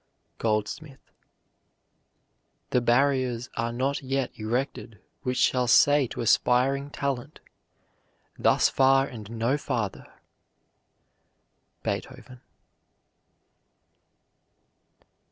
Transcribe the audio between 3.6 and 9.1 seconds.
not yet erected which shall say to aspiring talent, "Thus far